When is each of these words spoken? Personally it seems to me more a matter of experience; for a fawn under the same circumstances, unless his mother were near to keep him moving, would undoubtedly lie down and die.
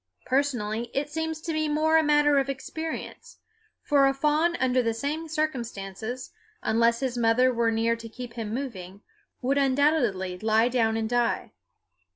Personally 0.25 0.89
it 0.95 1.11
seems 1.11 1.41
to 1.41 1.53
me 1.53 1.69
more 1.69 1.95
a 1.95 2.01
matter 2.03 2.39
of 2.39 2.49
experience; 2.49 3.37
for 3.83 4.07
a 4.07 4.15
fawn 4.15 4.55
under 4.55 4.81
the 4.81 4.95
same 4.95 5.27
circumstances, 5.27 6.31
unless 6.63 7.01
his 7.01 7.19
mother 7.19 7.53
were 7.53 7.69
near 7.69 7.95
to 7.95 8.09
keep 8.09 8.33
him 8.33 8.51
moving, 8.51 9.03
would 9.43 9.59
undoubtedly 9.59 10.39
lie 10.39 10.69
down 10.69 10.97
and 10.97 11.07
die. 11.07 11.51